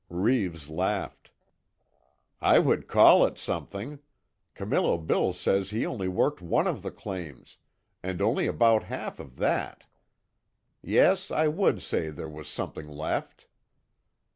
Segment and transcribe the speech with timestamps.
[0.09, 1.29] Reeves laughed:
[2.41, 3.99] "I would call it something!
[4.55, 7.57] Camillo Bill says he only worked one of the claims
[8.01, 9.85] and only about half of that.
[10.81, 13.45] Yes, I would say there was something left."